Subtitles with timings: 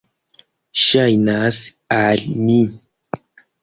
[0.85, 1.61] Ŝajnas
[2.01, 2.61] al mi.